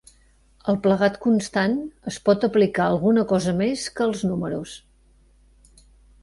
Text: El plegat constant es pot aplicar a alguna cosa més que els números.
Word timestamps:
El 0.71 0.77
plegat 0.85 1.19
constant 1.25 1.75
es 2.11 2.17
pot 2.29 2.47
aplicar 2.47 2.87
a 2.87 2.95
alguna 2.95 3.27
cosa 3.33 3.55
més 3.61 3.85
que 4.01 4.07
els 4.11 4.25
números. 4.31 4.75